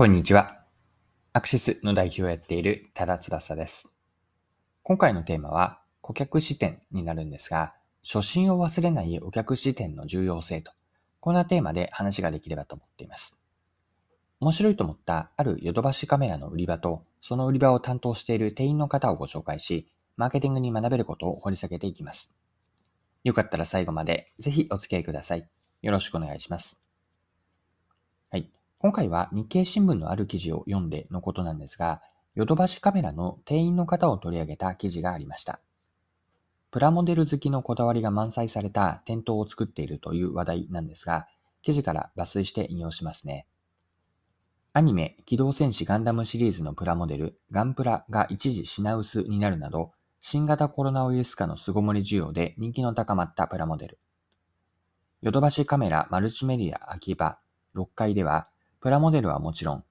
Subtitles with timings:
[0.00, 0.62] こんにちは。
[1.34, 3.92] アクシスの代表をやっている多田翼です。
[4.82, 10.72] 今回のテーマは顧客視点になるんですが、初心を忘れないお客視点の重要性と、
[11.20, 13.42] こんなテーマで話ができればと思っています。
[14.40, 19.86] 面白いと思ったあるヨドバシカメラの売り場と、その売り場を担当している店員の方をご紹介し、
[20.16, 22.38] マーケティングに学べることを掘り下げていきます。
[23.22, 25.46] よかったら最後までぜひお付き合いください。
[25.82, 26.82] よろしくお願いします。
[28.30, 28.50] はい。
[28.82, 32.00] 今回は日経新聞のある記事を読んでのことなんですが、
[32.34, 35.60] ヨドバシカメラの店員の方を取り上げた記事がありました。
[36.70, 41.26] プラモデル好きのこだわりが満載された店頭を作っているという話題なんですが、
[41.60, 43.46] 記事から抜粋して引用しますね。
[44.72, 53.98] アニメ、機動戦士ガンダムシリーズのプラモデル、ガンプラが一時品薄になるなど、新型コロナウイルス化の凄盛り需要で人気の高まったプラモデル。
[55.20, 57.40] ヨドバシカメラマルチメディア秋葉
[57.74, 58.48] 6階では、
[58.80, 59.84] プラモデルはもちろん、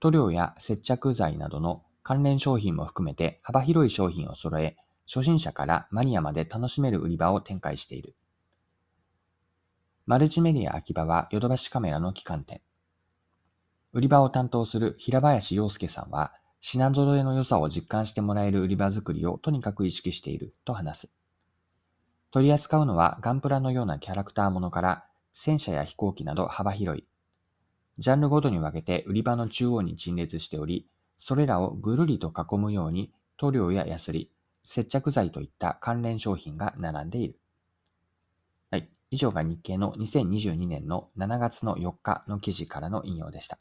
[0.00, 4.76] 塗料や接着剤などの関連商品も含めて幅広い商品を揃え、
[5.06, 8.16] 初心者からマニアまで楽しめる売り場を展開している。
[10.06, 12.60] マルチメディア秋葉はヨドバシカメラの旗艦店。
[13.92, 21.12] 売り場を担当する平林洋介さんは、品揃えの良さを実感してもらえる売り場作りをとにかく意識していると話す。
[22.32, 27.06] 取り扱うのはガンプラのようなキャラクターものから戦車や飛行機など幅広い。
[27.98, 30.86] ジャンルごとに分けて売り場の中央に陳列しており、
[31.18, 34.30] それらをぐるりと囲むように塗料やヤスリ、
[34.64, 37.38] 接着剤といった関連商品が並んでいる。
[38.70, 38.88] はい。
[39.10, 43.58] 以上が日経の2022年の7月の4日の記事からの引用でした。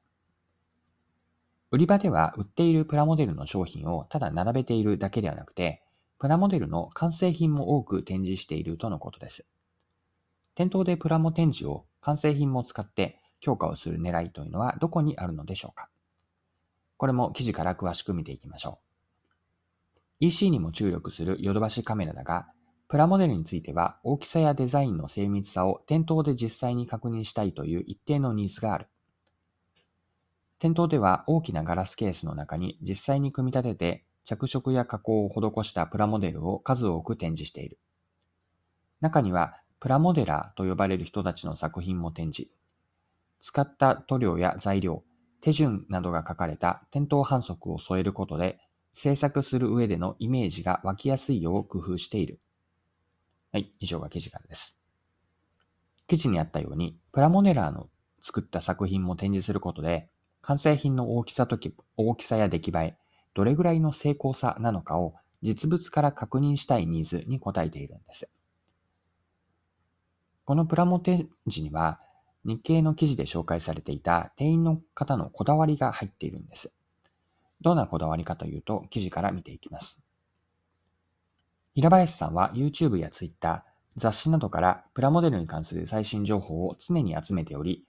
[1.72, 5.84] 売り場では売っているプラモデルの商品をただ並べているだけではなくて、
[6.20, 9.48] プラモデルの完成品も多く展示しているとのことです。
[10.54, 15.90] 店頭でプラモ展示を完成品も使って強化をする狙いというのはどこにあるのでしょうか？
[16.96, 18.80] これも記事から詳しく見ていきましょ
[20.22, 20.26] う。
[20.26, 22.48] EC にも注力するヨドバシカメラだが、
[22.88, 28.88] プラモデルについては大きさやデザインの精密さを店頭で実際に確認したいという一定のニーズがある。
[30.60, 37.80] 店頭では大きなガラスケースの中に実際に組み立てて着色や加工を施したプラモデルを数多く展示している。
[39.00, 42.52] 中にはプラモデラーと呼ばれる人たちの作品も展示。
[43.42, 45.04] 使った塗料や材料、
[45.42, 48.60] 手順などが書かれた店頭反則を添えることで、
[48.94, 52.40] 制作する上でのイメージが湧きやすいよう工夫している。
[53.52, 54.80] はい、以上が記事からです。
[56.08, 57.90] 記事にあったように、プラモデラーの
[58.22, 60.10] 作った作品も展示することで、
[60.42, 62.98] 完成品の大きさとき、大きさや出来栄え、
[63.34, 68.30] どれぐらいの成功さなのかを実物から確認したいニーズに応えているんです。
[70.46, 72.00] このプラモ展示には、
[72.44, 76.76] 日経の記事で紹介されていた店員の方のこだわりが入っているんです。
[77.62, 80.04] どんなこだわりかというと、記事から見ていきます。
[81.74, 83.64] 平林さんは YouTube や Twitter、
[83.96, 87.86] 雑誌などからプラモデルに関する最新情報を常に集めており、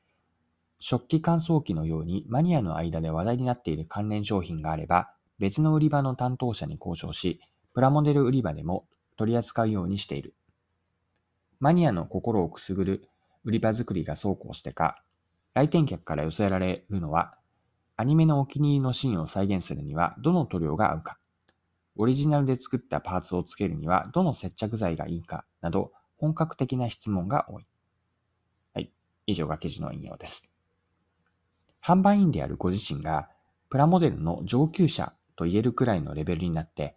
[0.78, 7.40] 食器乾燥機のようにマニアの間で話題になっている関連商品があれば、別の売り場の担当者に交渉し、
[7.72, 8.86] プラモデル売り場でも
[9.16, 10.34] 取り扱うようにしている。
[11.60, 13.08] マニアの心をくすぐる
[13.44, 15.02] 売り場作りが走行してか、
[15.54, 17.34] 来店客から寄せられるのは、
[17.96, 21.18] アニメのお気に入りのシーンを再現するにはどの塗料が合うか、
[21.96, 27.66] オリジナルで作ったパーツをつけるにはどの接着剤がいいかなど本格的な質問が多い。
[28.74, 28.90] はい。
[29.26, 30.52] 以上が記事の引用です。
[31.82, 33.28] 販売員であるご自身が
[33.68, 36.96] プラモデルの上級者と言えるくらいのレベルになって、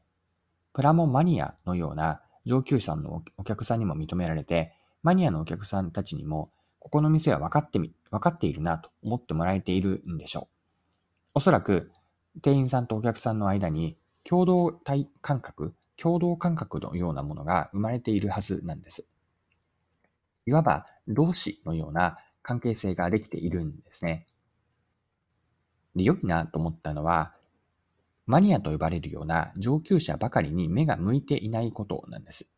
[0.74, 4.74] プラモマニアのような上級者のお客さんにも認められて、
[5.06, 6.50] マニアのお客さんたちにも、
[6.80, 11.32] ここの店は分かってみ、分かっているなと思ってもらえているんでしょう。
[11.36, 11.92] おそらく、
[12.42, 19.08] 店員さんとお客さんの間に、共同体感覚、共同感覚のようなものが生まれているはずなんです。
[20.48, 24.26] いわば、同志のような関係性ができているんですね。
[25.96, 27.36] で、良いなと思ったのは、
[28.26, 32.55] マニアと呼ばれるような上級者ばかりに目が向いていないことなんです。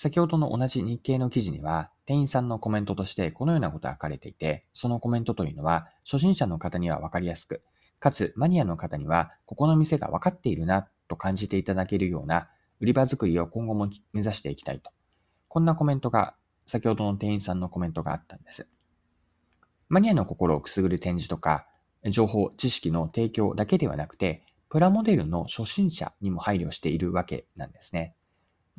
[0.00, 7.64] 先ほどの同じ日経の記事には、店員さんのコメントとしてこのようなことが書かれていて、そのコメントというのは、初心者の方にはわかりやすく、
[7.98, 12.48] かつマニアの方には、ここの店が分かっているなと感じていただけるような
[12.78, 14.92] 売り場作りを今後も目指していきたいと。
[15.48, 16.36] こんなコメントが、
[16.68, 18.68] 先ほどの店員さんのコメントがあったんです。
[19.88, 21.66] マニアの心をくすぐる展示とか、
[22.08, 28.14] 情報、知識の提供だけではなくて、プラモデルの初心者にも配慮しているわけなんですね。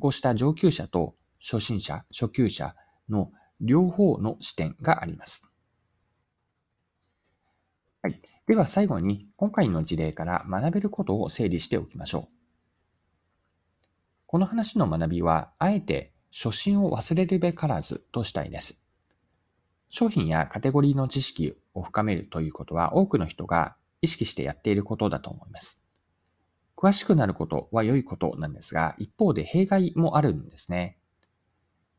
[0.00, 2.74] こうした上級者と初心者、初級者
[3.08, 3.30] の
[3.60, 5.46] 両方の視点があります。
[8.02, 8.20] はい。
[8.46, 12.28] では最後に、今回の事例から学べることを整理しておきましょう。
[14.26, 18.84] この話の学びは、あえて初心を忘れるべからずとしたいです。
[19.88, 25.79] 商品やカテゴリーの知識を深めるということは多くの人が意識してやっていることだと思います。
[26.80, 30.96] 詳しくなることは良いことなんですが、一方で弊害もあるんですね。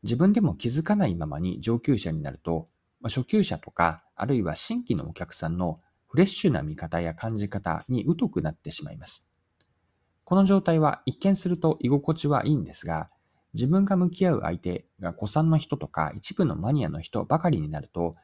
[0.01, 2.67] 自分でも気づかないままに上級者になると、
[3.03, 9.29] 初級者とか、あるいは新規のお客さんのフレッシュな見方や感じ方に疎くなってしまいます。
[10.23, 13.11] この状態は一見すると居心地はいいんですが、
[13.53, 18.15] 自分が向き合う相手が古参の人とか一部のマニアの人ばかりになると、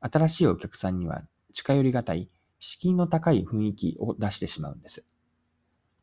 [0.00, 1.22] 新しいお客さんには
[1.52, 2.30] 近寄りがたい、
[2.60, 5.04] 敷居の高い雰囲気を出してしまうんです。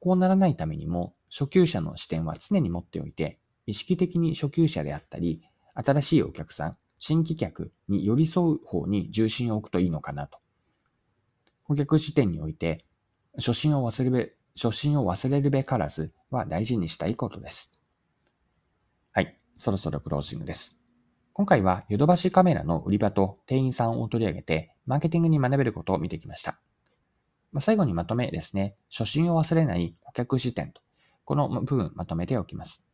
[0.03, 5.41] こうならないためにも、初級者の視点は常に持っておいて、意識的に初級者であったり、
[5.75, 10.39] 新しいお客さん、新規客に寄り添う方に重心を置くといいのかなと。
[11.63, 12.83] 顧客視点において、
[13.37, 17.79] 初心を忘れべ初心を忘れるべからずは大事にしたいことです。
[19.13, 20.81] はい、そろそろクロージングです。
[21.31, 26.59] 今回はヨドバシカメラの売り場と店員さんを取り上げて、マーケティングに学べることを見てきました。
[27.53, 30.81] まあ、最後にまとめですね、初心を忘れない顧客視点と、
[31.23, 32.85] この部分まとめておきます。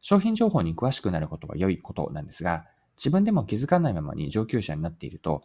[0.00, 2.64] 商品情報に詳しくなることは良いことなんですが、
[2.96, 5.42] 自分でも気づかないままに上級者になっていると、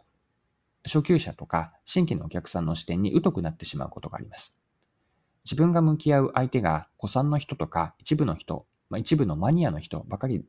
[0.84, 4.60] 初級者とか新規のお客さんの視点に疎くなってしまうことがあります。
[5.44, 10.44] 自分が向き合う相手が古参の人とか一部の人、まあ、一部のマニアの人ばかり、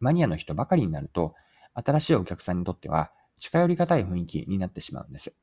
[0.00, 1.34] マニアの人ばかりになると、
[1.74, 5.36] 新しいお客さんにとっては近寄りがたい雰囲気になってしまうんです。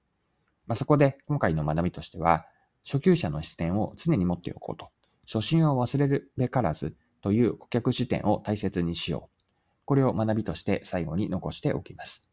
[0.67, 2.45] まあ、そこで今回の学びとしては、
[2.85, 4.89] 初級者の視点を常に持っておこうと。
[5.25, 9.85] 初心を忘れるべからずという顧客視点を大切にしよう。
[9.85, 12.31] これを学びとして最後に残しておきます。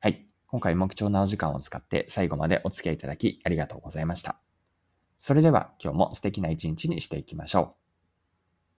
[0.00, 0.26] はい。
[0.46, 4.38] 今回も貴重なお時間を使って最後までお付き合いいただきありがとうございました。
[5.16, 7.85] それでは今日も素敵な一日にしていきましょう。